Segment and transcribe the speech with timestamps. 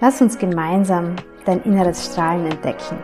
[0.00, 2.98] Lass uns gemeinsam dein inneres Strahlen entdecken.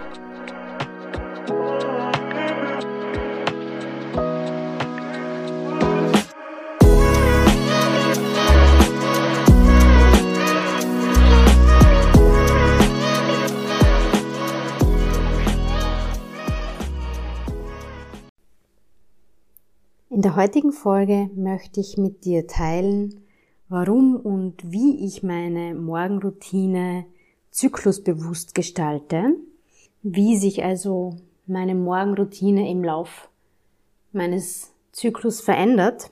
[20.10, 23.22] In der heutigen Folge möchte ich mit dir teilen,
[23.70, 27.06] warum und wie ich meine Morgenroutine
[27.50, 29.36] zyklusbewusst gestalte,
[30.02, 33.30] wie sich also meine Morgenroutine im Lauf
[34.12, 36.10] meines Zyklus verändert.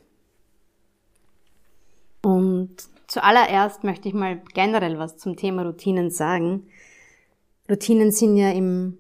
[2.23, 2.77] Und
[3.09, 6.69] zuallererst möchte ich mal generell was zum Thema Routinen sagen.
[7.69, 8.99] Routinen sind ja im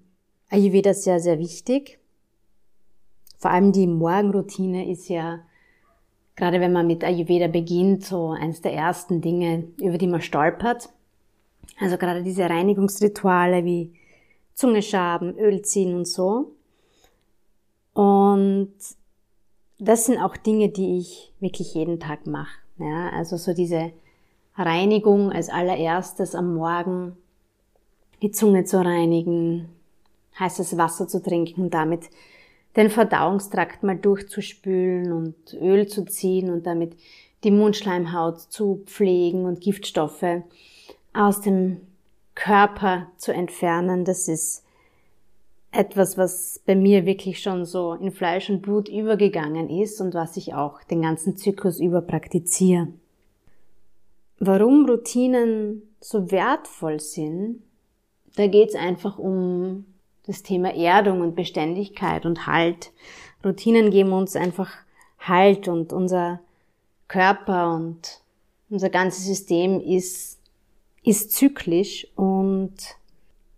[0.50, 1.98] Ayurveda sehr, sehr wichtig.
[3.38, 5.40] Vor allem die Morgenroutine ist ja,
[6.39, 10.88] gerade wenn man mit Ayurveda beginnt, so eines der ersten Dinge, über die man stolpert.
[11.81, 13.93] Also gerade diese Reinigungsrituale wie
[14.54, 16.53] Zunge schaben, Öl ziehen und so.
[17.93, 18.72] Und
[19.81, 22.60] das sind auch Dinge, die ich wirklich jeden Tag mache.
[22.78, 23.91] Ja, also so diese
[24.56, 27.16] Reinigung als allererstes am Morgen,
[28.22, 29.69] die Zunge zu reinigen,
[30.38, 32.10] heißes Wasser zu trinken und damit
[32.76, 36.94] den Verdauungstrakt mal durchzuspülen und Öl zu ziehen und damit
[37.44, 40.42] die Mundschleimhaut zu pflegen und Giftstoffe
[41.12, 41.80] aus dem
[42.34, 44.04] Körper zu entfernen.
[44.04, 44.64] Das ist
[45.70, 50.36] etwas, was bei mir wirklich schon so in Fleisch und Blut übergegangen ist und was
[50.36, 52.88] ich auch den ganzen Zyklus über praktiziere.
[54.40, 57.62] Warum Routinen so wertvoll sind,
[58.36, 59.84] da geht es einfach um
[60.28, 62.93] das Thema Erdung und Beständigkeit und Halt.
[63.44, 64.71] Routinen geben uns einfach
[65.19, 66.41] Halt und unser
[67.09, 68.21] Körper und
[68.69, 70.39] unser ganzes System ist,
[71.03, 72.77] ist zyklisch und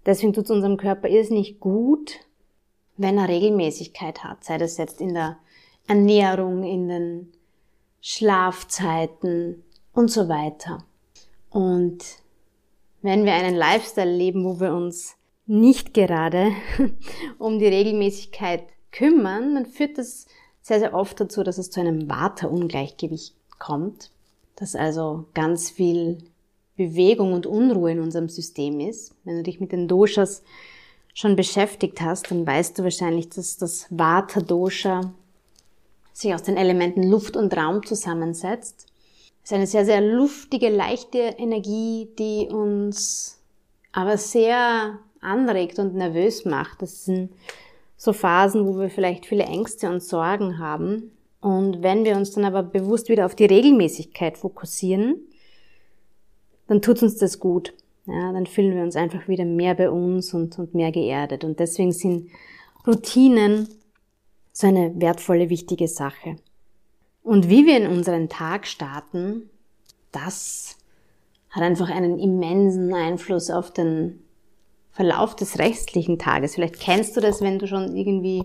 [0.07, 2.21] deswegen tut es unserem Körper irrsinnig gut,
[2.97, 5.39] wenn er Regelmäßigkeit hat, sei das jetzt in der
[5.89, 7.33] Ernährung, in den
[8.01, 10.85] Schlafzeiten und so weiter.
[11.51, 12.05] Und
[13.03, 15.17] wenn wir einen Lifestyle leben, wo wir uns
[15.51, 16.53] nicht gerade
[17.39, 18.63] um die Regelmäßigkeit
[18.93, 20.27] kümmern, dann führt das
[20.63, 24.11] sehr, sehr oft dazu, dass es zu einem Vata-Ungleichgewicht kommt,
[24.57, 26.19] dass also ganz viel
[26.77, 29.13] Bewegung und Unruhe in unserem System ist.
[29.25, 30.43] Wenn du dich mit den Doshas
[31.15, 35.13] schon beschäftigt hast, dann weißt du wahrscheinlich, dass das Vata-Dosha
[36.13, 38.87] sich aus den Elementen Luft und Raum zusammensetzt.
[39.43, 43.41] Es ist eine sehr, sehr luftige, leichte Energie, die uns
[43.93, 46.83] aber sehr anregt und nervös macht.
[46.83, 47.31] Das sind
[47.97, 51.13] so Phasen, wo wir vielleicht viele Ängste und Sorgen haben.
[51.41, 55.17] Und wenn wir uns dann aber bewusst wieder auf die Regelmäßigkeit fokussieren,
[56.67, 57.75] dann tut uns das gut.
[58.07, 61.45] Ja, dann fühlen wir uns einfach wieder mehr bei uns und, und mehr geerdet.
[61.45, 62.31] Und deswegen sind
[62.87, 63.69] Routinen
[64.53, 66.37] so eine wertvolle, wichtige Sache.
[67.23, 69.51] Und wie wir in unseren Tag starten,
[70.13, 70.77] das
[71.51, 74.23] hat einfach einen immensen Einfluss auf den
[75.01, 76.57] Verlauf des restlichen Tages.
[76.57, 78.45] Vielleicht kennst du das, wenn du schon irgendwie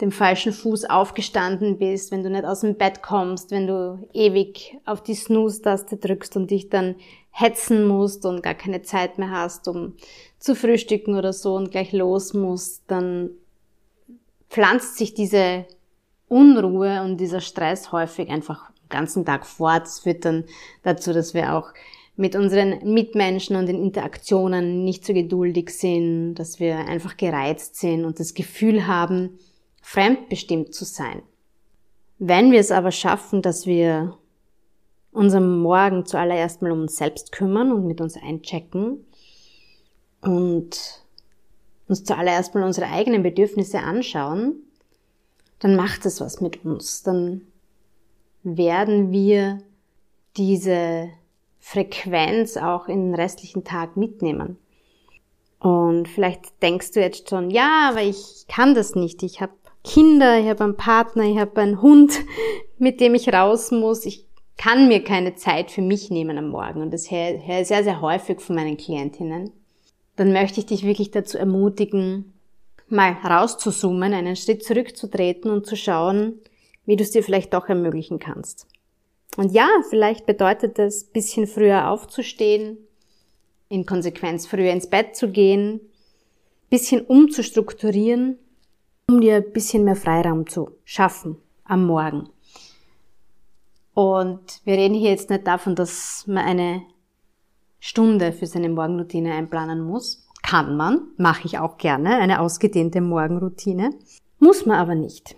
[0.00, 4.76] dem falschen Fuß aufgestanden bist, wenn du nicht aus dem Bett kommst, wenn du ewig
[4.84, 6.96] auf die Snooze-Taste drückst und dich dann
[7.30, 9.94] hetzen musst und gar keine Zeit mehr hast, um
[10.40, 13.30] zu frühstücken oder so und gleich los musst, dann
[14.50, 15.66] pflanzt sich diese
[16.26, 19.82] Unruhe und dieser Stress häufig einfach den ganzen Tag fort.
[19.82, 20.46] Das führt dann
[20.82, 21.68] dazu, dass wir auch
[22.16, 28.04] mit unseren Mitmenschen und den Interaktionen nicht so geduldig sind, dass wir einfach gereizt sind
[28.04, 29.38] und das Gefühl haben,
[29.80, 31.22] fremdbestimmt zu sein.
[32.18, 34.16] Wenn wir es aber schaffen, dass wir
[35.10, 39.04] uns am Morgen zuallererst mal um uns selbst kümmern und mit uns einchecken
[40.20, 41.02] und
[41.88, 44.54] uns zuallererst mal unsere eigenen Bedürfnisse anschauen,
[45.58, 47.02] dann macht es was mit uns.
[47.02, 47.42] Dann
[48.42, 49.62] werden wir
[50.36, 51.10] diese
[51.64, 54.58] Frequenz auch in den restlichen Tag mitnehmen.
[55.60, 59.22] Und vielleicht denkst du jetzt schon, ja, aber ich kann das nicht.
[59.22, 59.52] Ich habe
[59.84, 62.12] Kinder, ich habe einen Partner, ich habe einen Hund,
[62.78, 64.04] mit dem ich raus muss.
[64.04, 64.26] Ich
[64.58, 66.82] kann mir keine Zeit für mich nehmen am Morgen.
[66.82, 69.52] Und das höre ich sehr, sehr häufig von meinen Klientinnen.
[70.16, 72.34] Dann möchte ich dich wirklich dazu ermutigen,
[72.88, 76.40] mal rauszuzoomen, einen Schritt zurückzutreten und zu schauen,
[76.86, 78.66] wie du es dir vielleicht doch ermöglichen kannst.
[79.36, 82.78] Und ja, vielleicht bedeutet das, bisschen früher aufzustehen,
[83.68, 85.80] in Konsequenz früher ins Bett zu gehen,
[86.68, 88.38] bisschen umzustrukturieren,
[89.08, 92.28] um dir ein bisschen mehr Freiraum zu schaffen am Morgen.
[93.94, 96.82] Und wir reden hier jetzt nicht davon, dass man eine
[97.78, 100.26] Stunde für seine Morgenroutine einplanen muss.
[100.42, 103.90] Kann man, mache ich auch gerne, eine ausgedehnte Morgenroutine.
[104.38, 105.36] Muss man aber nicht.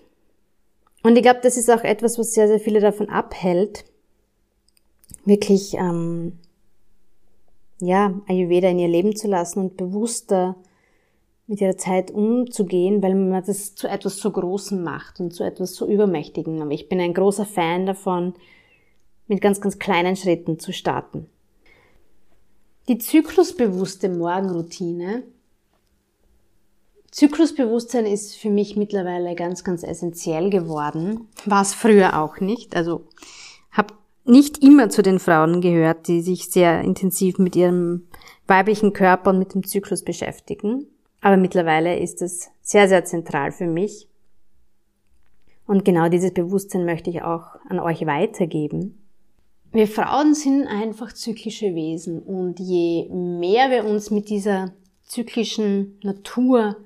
[1.04, 3.84] Und ich glaube, das ist auch etwas, was sehr, sehr viele davon abhält,
[5.26, 6.38] wirklich ähm,
[7.78, 10.56] ja, Ayurveda in ihr Leben zu lassen und bewusster
[11.46, 15.74] mit ihrer Zeit umzugehen, weil man das zu etwas so Großem macht und zu etwas
[15.74, 16.62] so Übermächtigen.
[16.62, 18.32] Aber ich bin ein großer Fan davon,
[19.28, 21.26] mit ganz, ganz kleinen Schritten zu starten.
[22.88, 25.22] Die zyklusbewusste Morgenroutine.
[27.14, 31.28] Zyklusbewusstsein ist für mich mittlerweile ganz, ganz essentiell geworden.
[31.44, 32.74] War es früher auch nicht.
[32.74, 33.06] Also
[33.70, 33.94] habe
[34.24, 38.08] nicht immer zu den Frauen gehört, die sich sehr intensiv mit ihrem
[38.48, 40.88] weiblichen Körper und mit dem Zyklus beschäftigen.
[41.20, 44.08] Aber mittlerweile ist es sehr, sehr zentral für mich.
[45.68, 48.98] Und genau dieses Bewusstsein möchte ich auch an euch weitergeben.
[49.70, 54.72] Wir Frauen sind einfach zyklische Wesen und je mehr wir uns mit dieser
[55.04, 56.76] zyklischen Natur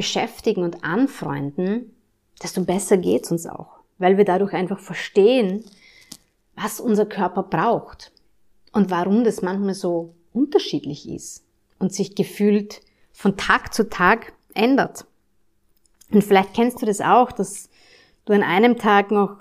[0.00, 1.94] beschäftigen und anfreunden,
[2.42, 5.62] desto besser geht's uns auch, weil wir dadurch einfach verstehen,
[6.56, 8.10] was unser Körper braucht
[8.72, 11.44] und warum das manchmal so unterschiedlich ist
[11.78, 12.80] und sich gefühlt
[13.12, 15.04] von Tag zu Tag ändert.
[16.10, 17.68] Und vielleicht kennst du das auch, dass
[18.24, 19.36] du an einem Tag noch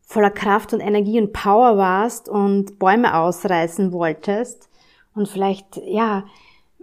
[0.00, 4.68] voller Kraft und Energie und Power warst und Bäume ausreißen wolltest
[5.14, 6.24] und vielleicht, ja,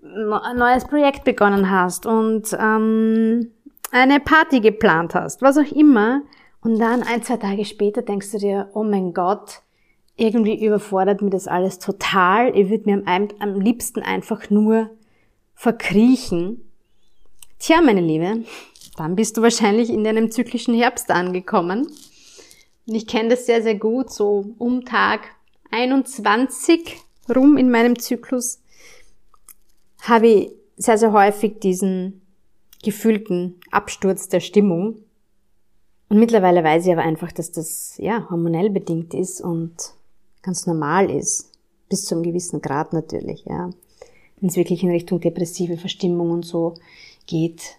[0.01, 3.51] ein neues Projekt begonnen hast und ähm,
[3.92, 6.22] eine Party geplant hast, was auch immer.
[6.62, 9.62] Und dann ein, zwei Tage später denkst du dir, oh mein Gott,
[10.16, 12.56] irgendwie überfordert mir das alles total.
[12.57, 13.04] Ich würde mir
[13.40, 14.90] am, liebsten einfach nur
[15.56, 16.69] verkriechen.
[17.57, 18.44] Tja, meine Liebe,
[18.98, 21.88] dann bist du wahrscheinlich in deinem zyklischen Herbst angekommen.
[22.88, 25.22] Und ich kenne das sehr, sehr gut, so um Tag
[25.72, 26.98] 21
[27.34, 28.59] rum in meinem Zyklus
[30.10, 32.22] habe ich sehr, sehr häufig diesen
[32.84, 34.96] gefühlten Absturz der Stimmung.
[36.08, 39.76] Und mittlerweile weiß ich aber einfach, dass das ja hormonell bedingt ist und
[40.42, 41.52] ganz normal ist.
[41.90, 43.70] Bis zu einem gewissen Grad natürlich, ja.
[44.40, 46.76] Wenn es wirklich in Richtung depressive Verstimmung und so
[47.28, 47.78] geht,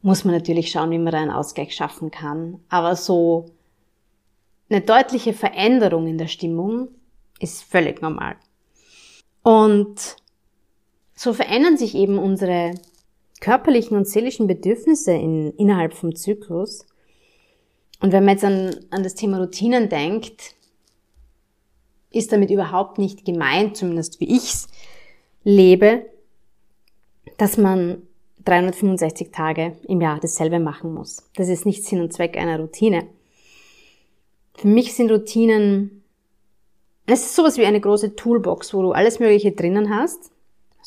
[0.00, 2.60] muss man natürlich schauen, wie man da einen Ausgleich schaffen kann.
[2.68, 3.46] Aber so
[4.70, 6.88] eine deutliche Veränderung in der Stimmung
[7.40, 8.36] ist völlig normal.
[9.42, 10.16] Und
[11.22, 12.74] so verändern sich eben unsere
[13.40, 16.84] körperlichen und seelischen Bedürfnisse in, innerhalb vom Zyklus.
[18.00, 20.56] Und wenn man jetzt an, an das Thema Routinen denkt,
[22.10, 24.66] ist damit überhaupt nicht gemeint, zumindest wie ich's
[25.44, 26.06] lebe,
[27.38, 28.02] dass man
[28.44, 31.30] 365 Tage im Jahr dasselbe machen muss.
[31.36, 33.06] Das ist nicht Sinn und Zweck einer Routine.
[34.54, 36.02] Für mich sind Routinen,
[37.06, 40.31] es ist sowas wie eine große Toolbox, wo du alles Mögliche drinnen hast,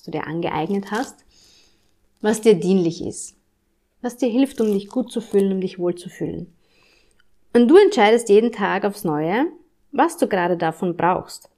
[0.06, 1.26] du dir angeeignet hast,
[2.22, 3.36] was dir dienlich ist,
[4.02, 6.54] was dir hilft, um dich gut zu fühlen, um dich wohl zu fühlen.
[7.54, 9.48] Und du entscheidest jeden Tag aufs Neue,
[9.92, 11.50] was du gerade davon brauchst.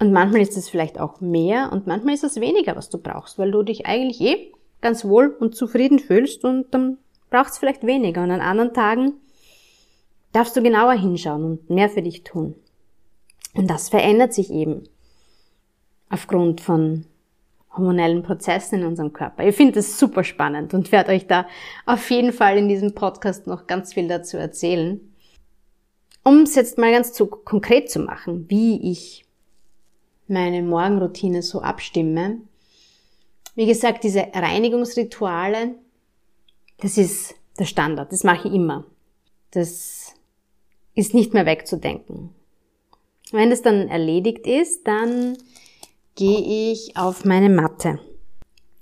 [0.00, 3.38] Und manchmal ist es vielleicht auch mehr und manchmal ist es weniger, was du brauchst,
[3.38, 7.86] weil du dich eigentlich eh ganz wohl und zufrieden fühlst und dann brauchst du vielleicht
[7.86, 8.22] weniger.
[8.22, 9.12] Und an anderen Tagen
[10.32, 12.54] darfst du genauer hinschauen und mehr für dich tun.
[13.54, 14.84] Und das verändert sich eben
[16.08, 17.06] aufgrund von
[17.76, 19.46] hormonellen Prozessen in unserem Körper.
[19.46, 21.46] Ich finde das super spannend und werde euch da
[21.86, 25.00] auf jeden Fall in diesem Podcast noch ganz viel dazu erzählen.
[26.24, 29.24] Um es jetzt mal ganz zu konkret zu machen, wie ich
[30.26, 32.38] meine Morgenroutine so abstimme.
[33.54, 35.74] Wie gesagt, diese Reinigungsrituale,
[36.78, 38.84] das ist der Standard, das mache ich immer.
[39.50, 40.14] Das
[40.94, 42.30] ist nicht mehr wegzudenken.
[43.32, 45.36] Wenn das dann erledigt ist, dann
[46.20, 47.98] gehe ich auf meine Matte.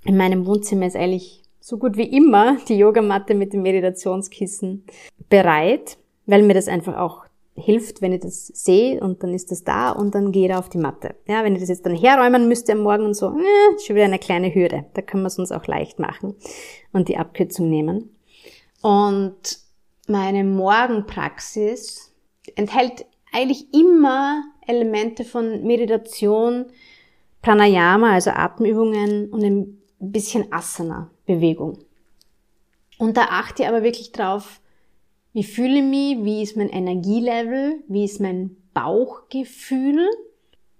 [0.03, 4.83] In meinem Wohnzimmer ist eigentlich so gut wie immer die Yogamatte mit dem Meditationskissen
[5.29, 7.23] bereit, weil mir das einfach auch
[7.55, 10.67] hilft, wenn ich das sehe und dann ist das da und dann gehe ich auf
[10.67, 11.15] die Matte.
[11.27, 14.05] Ja, wenn ich das jetzt dann herräumen müsste am Morgen und so, äh, schon wieder
[14.05, 14.87] eine kleine Hürde.
[14.93, 16.35] Da können wir es uns auch leicht machen
[16.91, 18.17] und die Abkürzung nehmen.
[18.81, 19.59] Und
[20.07, 22.13] meine Morgenpraxis
[22.55, 26.65] enthält eigentlich immer Elemente von Meditation,
[27.41, 31.79] Pranayama, also Atemübungen und ein bisschen Asana, Bewegung.
[32.97, 34.59] Und da achte ich aber wirklich drauf,
[35.33, 40.07] wie fühle ich mich, wie ist mein Energielevel, wie ist mein Bauchgefühl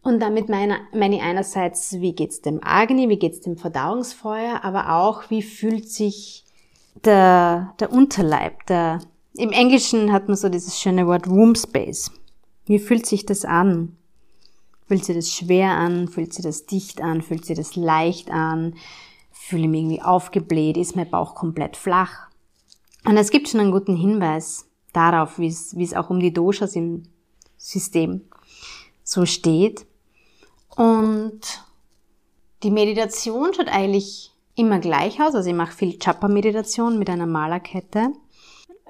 [0.01, 4.95] und damit meine, meine ich einerseits, wie geht's dem Agni, wie geht's dem Verdauungsfeuer, aber
[4.95, 6.45] auch, wie fühlt sich
[7.05, 8.99] der, der Unterleib, der,
[9.37, 12.11] im Englischen hat man so dieses schöne Wort Womb Space.
[12.65, 13.95] Wie fühlt sich das an?
[14.89, 16.08] Fühlt sich das schwer an?
[16.08, 17.22] Fühlt sich das dicht an?
[17.22, 18.74] Fühlt sich das leicht an?
[19.29, 20.77] Fühle ich mich irgendwie aufgebläht?
[20.77, 22.27] Ist mein Bauch komplett flach?
[23.05, 26.34] Und es gibt schon einen guten Hinweis darauf, wie es, wie es auch um die
[26.34, 27.03] Doshas im
[27.55, 28.22] System
[29.03, 29.86] so steht.
[30.75, 31.41] Und
[32.63, 35.36] die Meditation schaut eigentlich immer gleich aus.
[35.36, 38.12] Also ich mache viel Chapa-Meditation mit einer Malerkette.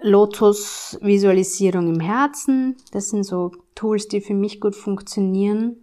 [0.01, 2.77] Lotus-Visualisierung im Herzen.
[2.93, 5.75] Das sind so Tools, die für mich gut funktionieren.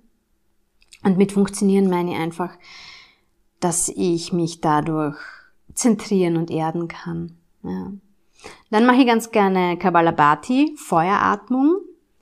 [1.06, 2.50] Und mit funktionieren meine ich einfach,
[3.60, 5.16] dass ich mich dadurch
[5.72, 7.36] zentrieren und erden kann.
[7.62, 7.92] Ja.
[8.70, 11.76] Dann mache ich ganz gerne Kabbalabhati, Feueratmung.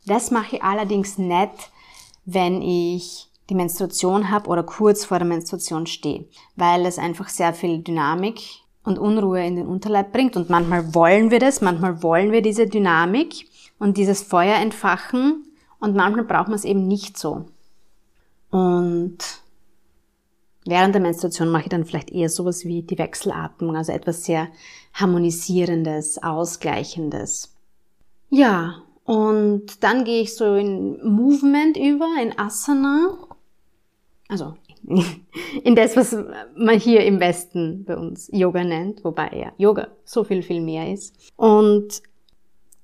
[0.05, 1.71] Das mache ich allerdings nicht,
[2.27, 7.55] wenn ich die Menstruation habe oder kurz vor der Menstruation stehe, weil es einfach sehr
[7.55, 8.43] viel Dynamik
[8.85, 10.37] und Unruhe in den Unterleib bringt.
[10.37, 13.47] Und manchmal wollen wir das, manchmal wollen wir diese Dynamik
[13.79, 15.47] und dieses Feuer entfachen
[15.81, 17.47] und manchmal braucht man es eben nicht so.
[18.55, 19.19] Und
[20.65, 24.47] während der Menstruation mache ich dann vielleicht eher sowas wie die Wechselatmung, also etwas sehr
[24.93, 27.53] harmonisierendes, ausgleichendes.
[28.31, 33.27] Ja, und dann gehe ich so in Movement über, in Asana.
[34.29, 34.55] Also
[35.65, 36.17] in das, was
[36.55, 40.93] man hier im Westen bei uns Yoga nennt, wobei ja Yoga so viel, viel mehr
[40.93, 41.33] ist.
[41.35, 42.03] Und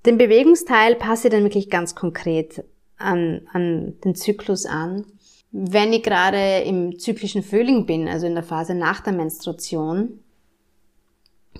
[0.05, 2.65] den Bewegungsteil passe ich dann wirklich ganz konkret
[2.97, 5.07] an, an den Zyklus an.
[5.53, 10.21] Wenn ich gerade im zyklischen Frühling bin, also in der Phase nach der Menstruation,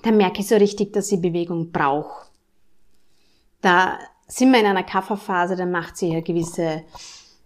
[0.03, 2.27] dann merke ich so richtig, dass ich Bewegung brauche.
[3.61, 6.83] Da sind wir in einer Kafferphase, da macht sie ja gewisse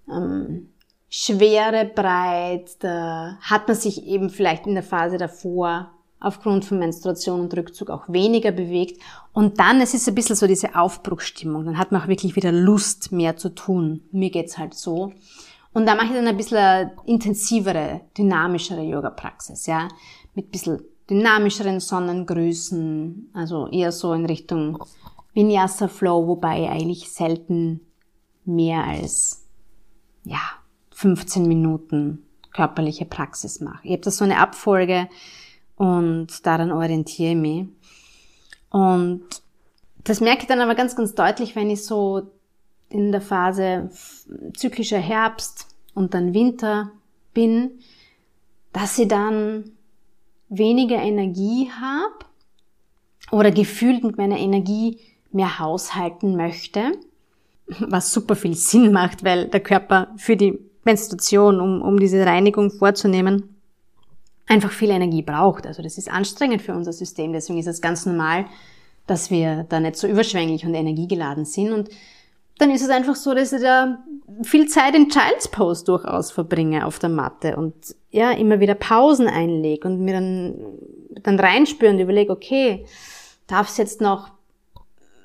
[0.08, 0.70] ähm,
[1.10, 7.42] Schwere breit, da hat man sich eben vielleicht in der Phase davor aufgrund von Menstruation
[7.42, 9.02] und Rückzug auch weniger bewegt.
[9.32, 11.66] Und dann, es ist ein bisschen so diese Aufbruchstimmung.
[11.66, 14.02] Dann hat man auch wirklich wieder Lust, mehr zu tun.
[14.12, 15.14] Mir geht's halt so.
[15.76, 19.90] Und da mache ich dann ein bisschen intensivere, dynamischere Yoga-Praxis, ja.
[20.34, 24.82] Mit ein bisschen dynamischeren Sonnengrüßen, also eher so in Richtung
[25.34, 27.82] Vinyasa Flow, wobei ich eigentlich selten
[28.46, 29.46] mehr als,
[30.24, 30.40] ja,
[30.92, 33.82] 15 Minuten körperliche Praxis mache.
[33.84, 35.10] Ich habe da so eine Abfolge
[35.76, 37.68] und daran orientiere ich mich.
[38.70, 39.26] Und
[40.06, 42.32] das merke ich dann aber ganz, ganz deutlich, wenn ich so
[42.90, 43.90] in der Phase
[44.56, 46.92] zyklischer Herbst und dann Winter
[47.34, 47.80] bin,
[48.74, 49.72] dass ich dann
[50.50, 52.26] weniger Energie habe
[53.32, 55.00] oder gefühlt mit meiner Energie
[55.32, 56.92] mehr haushalten möchte,
[57.80, 62.72] was super viel Sinn macht, weil der Körper für die Menstruation, um, um diese Reinigung
[62.72, 63.56] vorzunehmen,
[64.48, 65.66] einfach viel Energie braucht.
[65.66, 68.46] Also das ist anstrengend für unser System, deswegen ist es ganz normal,
[69.08, 71.90] dass wir da nicht so überschwänglich und energiegeladen sind und
[72.58, 74.04] dann ist es einfach so, dass ich da
[74.44, 79.28] viel Zeit in Child's Pose durchaus verbringe auf der Matte und ja, immer wieder Pausen
[79.28, 80.56] einlege und mir dann,
[81.22, 82.86] dann reinspüre und überlege, okay,
[83.48, 84.30] darf es jetzt noch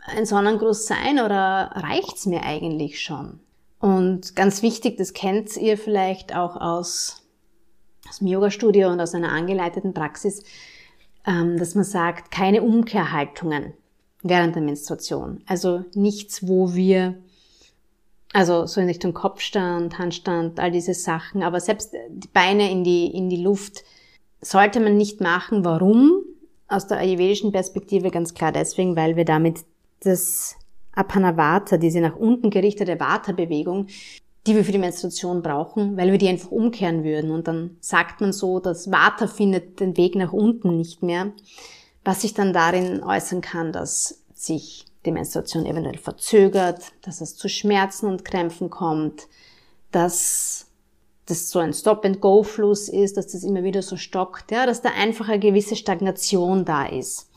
[0.07, 3.41] ein Sonnengruß sein oder reicht's mir eigentlich schon?
[3.79, 7.27] Und ganz wichtig, das kennt ihr vielleicht auch aus,
[8.09, 10.43] aus dem Yoga-Studio und aus einer angeleiteten Praxis,
[11.27, 13.73] ähm, dass man sagt, keine Umkehrhaltungen
[14.23, 15.43] während der Menstruation.
[15.47, 17.19] Also nichts, wo wir,
[18.33, 23.07] also so in Richtung Kopfstand, Handstand, all diese Sachen, aber selbst die Beine in die,
[23.07, 23.85] in die Luft
[24.41, 25.65] sollte man nicht machen.
[25.65, 26.23] Warum?
[26.69, 29.61] Aus der ayurvedischen Perspektive ganz klar deswegen, weil wir damit
[30.01, 30.57] das
[30.93, 33.89] Apanavata, diese nach unten gerichtete Vata-Bewegung,
[34.47, 37.31] die wir für die Menstruation brauchen, weil wir die einfach umkehren würden.
[37.31, 41.33] Und dann sagt man so, dass Vata findet den Weg nach unten nicht mehr
[42.11, 47.49] was sich dann darin äußern kann, dass sich die Menstruation eventuell verzögert, dass es zu
[47.49, 49.29] Schmerzen und Krämpfen kommt,
[49.93, 50.67] dass
[51.27, 55.29] das so ein Stop-and-Go-Fluss ist, dass das immer wieder so stockt, ja, dass da einfach
[55.29, 57.31] eine gewisse Stagnation da ist.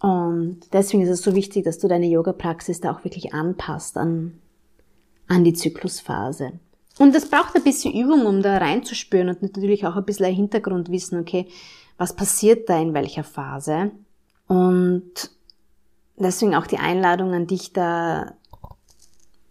[0.00, 4.40] Und deswegen ist es so wichtig, dass du deine Yoga-Praxis da auch wirklich anpasst an,
[5.28, 6.54] an die Zyklusphase.
[6.98, 10.34] Und es braucht ein bisschen Übung, um da reinzuspüren und natürlich auch ein bisschen ein
[10.34, 11.46] Hintergrundwissen, okay,
[11.98, 13.92] was passiert da in welcher Phase?
[14.48, 15.30] Und
[16.16, 18.34] deswegen auch die Einladung an dich, da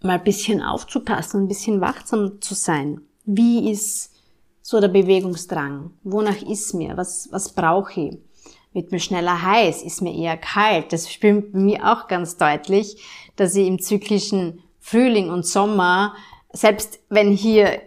[0.01, 3.01] mal ein bisschen aufzupassen, ein bisschen wachsam zu sein.
[3.25, 4.11] Wie ist
[4.61, 5.91] so der Bewegungsdrang?
[6.03, 6.95] Wonach ist mir?
[6.97, 8.17] Was, was brauche ich?
[8.73, 9.83] Wird mir schneller heiß?
[9.83, 10.93] Ist mir eher kalt?
[10.93, 13.01] Das spürt mir auch ganz deutlich,
[13.35, 16.13] dass ich im zyklischen Frühling und Sommer,
[16.53, 17.81] selbst wenn hier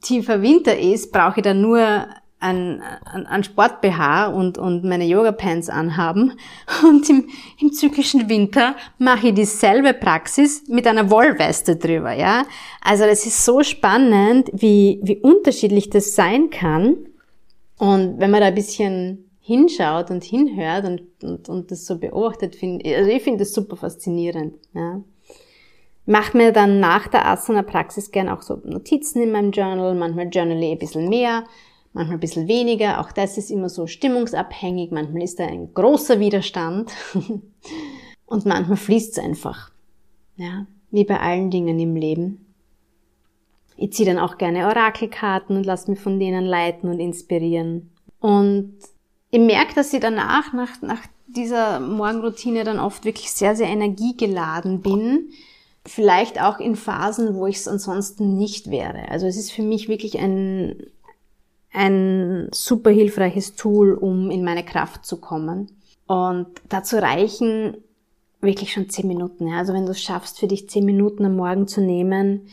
[0.00, 2.06] tiefer Winter ist, brauche ich dann nur
[2.38, 6.32] ein, ein, ein Sport-BH und, und meine Yoga-Pants anhaben.
[6.86, 7.28] Und im,
[7.60, 12.44] im zyklischen Winter mache ich dieselbe Praxis mit einer Wollweste drüber, ja.
[12.82, 16.96] Also das ist so spannend, wie, wie unterschiedlich das sein kann.
[17.78, 22.56] Und wenn man da ein bisschen hinschaut und hinhört und, und, und das so beobachtet,
[22.56, 25.00] finde also ich finde das super faszinierend, ja.
[26.08, 30.62] Macht mir dann nach der Asana-Praxis gern auch so Notizen in meinem Journal, manchmal journal
[30.62, 31.44] ich ein bisschen mehr,
[31.96, 33.00] manchmal ein bisschen weniger.
[33.00, 34.90] Auch das ist immer so stimmungsabhängig.
[34.92, 36.92] Manchmal ist da ein großer Widerstand
[38.26, 39.70] und manchmal fließt es einfach.
[40.36, 42.54] Ja, wie bei allen Dingen im Leben.
[43.78, 47.90] Ich ziehe dann auch gerne Orakelkarten und lasse mich von denen leiten und inspirieren.
[48.20, 48.76] Und
[49.30, 54.80] ich merke, dass ich danach, nach, nach dieser Morgenroutine dann oft wirklich sehr, sehr energiegeladen
[54.80, 55.30] bin.
[55.84, 59.08] Vielleicht auch in Phasen, wo ich es ansonsten nicht wäre.
[59.10, 60.86] Also es ist für mich wirklich ein,
[61.76, 65.70] ein super hilfreiches Tool, um in meine Kraft zu kommen.
[66.06, 67.76] Und dazu reichen
[68.40, 69.52] wirklich schon zehn Minuten.
[69.52, 72.48] Also wenn du es schaffst, für dich zehn Minuten am Morgen zu nehmen,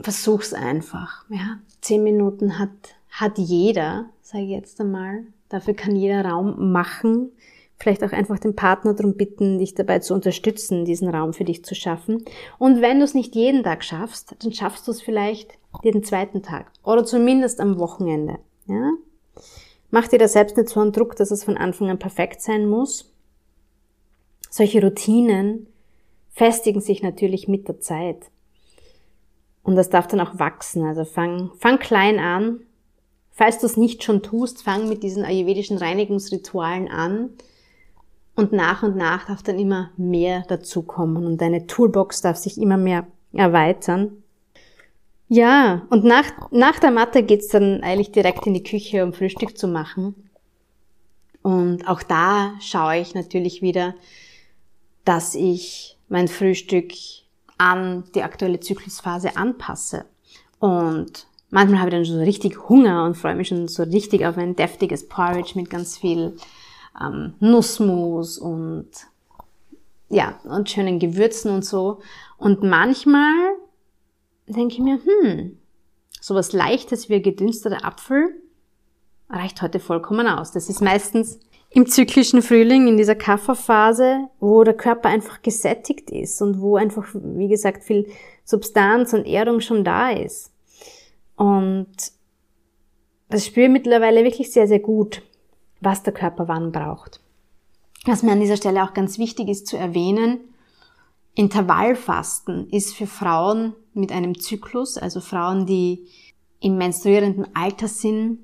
[0.00, 1.26] versuch's einfach.
[1.28, 1.58] Ja.
[1.82, 2.70] Zehn Minuten hat,
[3.10, 5.24] hat jeder, sage ich jetzt einmal.
[5.50, 7.30] Dafür kann jeder Raum machen.
[7.76, 11.62] Vielleicht auch einfach den Partner darum bitten, dich dabei zu unterstützen, diesen Raum für dich
[11.62, 12.24] zu schaffen.
[12.58, 16.42] Und wenn du es nicht jeden Tag schaffst, dann schaffst du es vielleicht jeden zweiten
[16.42, 18.38] Tag oder zumindest am Wochenende.
[18.66, 18.92] Ja?
[19.90, 22.68] Mach dir da selbst nicht so einen Druck, dass es von Anfang an perfekt sein
[22.68, 23.12] muss.
[24.50, 25.66] Solche Routinen
[26.30, 28.30] festigen sich natürlich mit der Zeit.
[29.62, 30.84] Und das darf dann auch wachsen.
[30.84, 32.60] Also fang, fang klein an.
[33.30, 37.30] Falls du es nicht schon tust, fang mit diesen ayurvedischen Reinigungsritualen an.
[38.36, 42.76] Und nach und nach darf dann immer mehr dazukommen und deine Toolbox darf sich immer
[42.76, 44.23] mehr erweitern.
[45.28, 49.56] Ja, und nach, nach der Matte geht's dann eigentlich direkt in die Küche, um Frühstück
[49.56, 50.14] zu machen.
[51.42, 53.94] Und auch da schaue ich natürlich wieder,
[55.04, 56.92] dass ich mein Frühstück
[57.58, 60.06] an die aktuelle Zyklusphase anpasse.
[60.58, 64.26] Und manchmal habe ich dann schon so richtig Hunger und freue mich schon so richtig
[64.26, 66.36] auf ein deftiges Porridge mit ganz viel
[67.00, 68.88] ähm, Nussmus und
[70.08, 72.00] ja, und schönen Gewürzen und so.
[72.38, 73.34] Und manchmal
[74.46, 75.58] denke ich mir, hm,
[76.20, 78.40] sowas Leichtes wie ein gedünsteter Apfel
[79.30, 80.52] reicht heute vollkommen aus.
[80.52, 81.38] Das ist meistens
[81.70, 87.04] im zyklischen Frühling, in dieser Kafferphase, wo der Körper einfach gesättigt ist und wo einfach,
[87.14, 88.08] wie gesagt, viel
[88.44, 90.52] Substanz und Erdung schon da ist.
[91.36, 91.94] Und
[93.28, 95.22] das spüre mittlerweile wirklich sehr, sehr gut,
[95.80, 97.20] was der Körper wann braucht.
[98.06, 100.40] Was mir an dieser Stelle auch ganz wichtig ist zu erwähnen,
[101.34, 106.06] Intervallfasten ist für Frauen mit einem Zyklus, also Frauen, die
[106.60, 108.38] im menstruierenden Alter sind,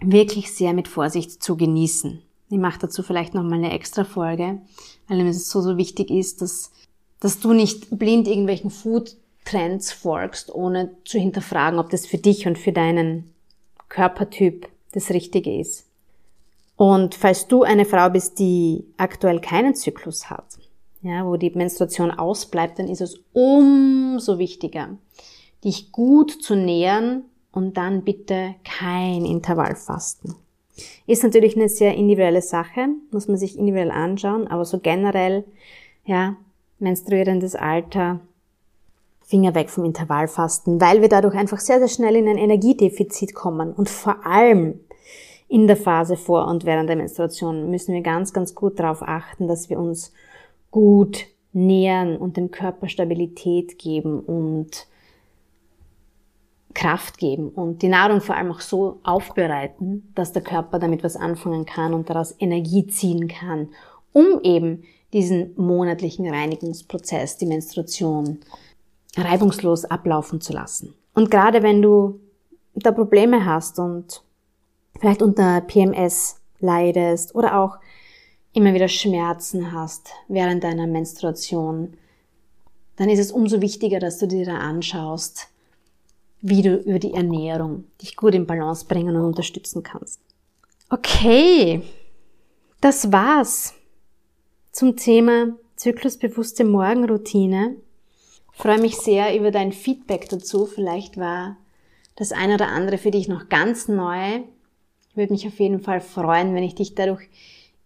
[0.00, 2.22] wirklich sehr mit Vorsicht zu genießen.
[2.50, 4.60] Ich mache dazu vielleicht nochmal eine extra Folge,
[5.08, 6.72] weil das so, so wichtig ist, dass,
[7.20, 12.58] dass du nicht blind irgendwelchen Food-Trends folgst, ohne zu hinterfragen, ob das für dich und
[12.58, 13.32] für deinen
[13.88, 15.86] Körpertyp das Richtige ist.
[16.76, 20.58] Und falls du eine Frau bist, die aktuell keinen Zyklus hat,
[21.02, 24.96] ja, wo die Menstruation ausbleibt, dann ist es umso wichtiger,
[25.64, 30.34] dich gut zu nähern und dann bitte kein Intervallfasten.
[31.06, 35.44] Ist natürlich eine sehr individuelle Sache, muss man sich individuell anschauen, aber so generell,
[36.04, 36.36] ja,
[36.78, 38.20] menstruierendes Alter,
[39.20, 43.72] Finger weg vom Intervallfasten, weil wir dadurch einfach sehr, sehr schnell in ein Energiedefizit kommen
[43.72, 44.80] und vor allem
[45.46, 49.46] in der Phase vor und während der Menstruation müssen wir ganz, ganz gut darauf achten,
[49.46, 50.12] dass wir uns
[50.70, 54.86] gut nähern und dem Körper Stabilität geben und
[56.74, 61.16] Kraft geben und die Nahrung vor allem auch so aufbereiten, dass der Körper damit was
[61.16, 63.70] anfangen kann und daraus Energie ziehen kann,
[64.12, 68.38] um eben diesen monatlichen Reinigungsprozess, die Menstruation,
[69.16, 70.94] reibungslos ablaufen zu lassen.
[71.14, 72.20] Und gerade wenn du
[72.74, 74.22] da Probleme hast und
[74.98, 77.78] vielleicht unter PMS leidest oder auch
[78.52, 81.94] immer wieder Schmerzen hast während deiner Menstruation,
[82.96, 85.48] dann ist es umso wichtiger, dass du dir da anschaust,
[86.42, 90.20] wie du über die Ernährung dich gut in Balance bringen und unterstützen kannst.
[90.88, 91.82] Okay,
[92.80, 93.74] das war's
[94.72, 97.76] zum Thema zyklusbewusste Morgenroutine.
[98.52, 100.66] Ich freue mich sehr über dein Feedback dazu.
[100.66, 101.56] Vielleicht war
[102.16, 104.40] das eine oder andere für dich noch ganz neu.
[105.08, 107.28] Ich würde mich auf jeden Fall freuen, wenn ich dich dadurch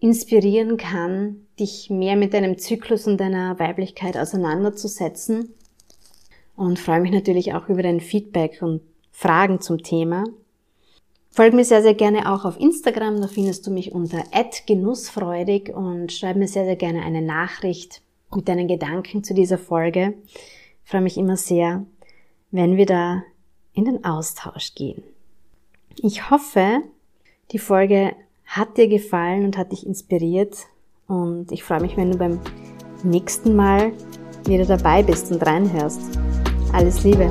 [0.00, 5.54] inspirieren kann, dich mehr mit deinem Zyklus und deiner Weiblichkeit auseinanderzusetzen.
[6.56, 10.24] Und freue mich natürlich auch über dein Feedback und Fragen zum Thema.
[11.30, 14.22] Folge mir sehr, sehr gerne auch auf Instagram, da findest du mich unter
[14.66, 18.02] genussfreudig und schreib mir sehr, sehr gerne eine Nachricht
[18.34, 20.14] mit deinen Gedanken zu dieser Folge.
[20.84, 21.86] Ich freue mich immer sehr,
[22.52, 23.24] wenn wir da
[23.72, 25.02] in den Austausch gehen.
[25.96, 26.82] Ich hoffe,
[27.50, 28.14] die Folge
[28.46, 30.56] hat dir gefallen und hat dich inspiriert
[31.06, 32.40] und ich freue mich, wenn du beim
[33.02, 33.92] nächsten Mal
[34.46, 36.00] wieder dabei bist und reinhörst.
[36.72, 37.30] Alles Liebe!